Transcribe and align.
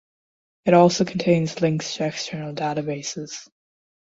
It 0.65 0.73
also 0.73 1.05
contains 1.05 1.61
links 1.61 1.93
to 1.97 2.07
external 2.07 2.55
databases. 2.55 3.47